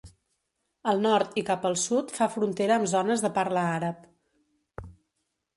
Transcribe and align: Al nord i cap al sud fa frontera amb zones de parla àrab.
Al 0.93 1.03
nord 1.03 1.37
i 1.41 1.43
cap 1.49 1.67
al 1.69 1.77
sud 1.83 2.15
fa 2.17 2.29
frontera 2.37 2.79
amb 2.81 2.91
zones 2.97 3.25
de 3.27 3.31
parla 3.39 3.69
àrab. 3.77 4.93